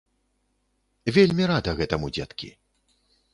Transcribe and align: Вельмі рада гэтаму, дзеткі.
Вельмі 1.17 1.43
рада 1.51 1.71
гэтаму, 1.81 2.11
дзеткі. 2.17 2.49